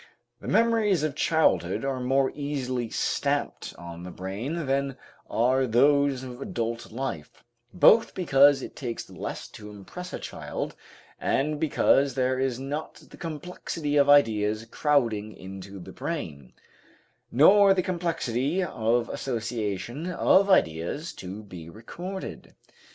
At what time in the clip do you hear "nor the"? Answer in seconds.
17.31-17.83